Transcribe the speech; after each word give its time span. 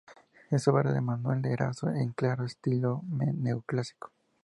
Es 0.49 0.67
obra 0.67 0.91
de 0.93 0.99
Manuel 0.99 1.43
de 1.43 1.53
Eraso 1.53 1.89
en 1.91 2.11
claro 2.13 2.43
estilo 2.43 3.03
neoclásico. 3.07 4.09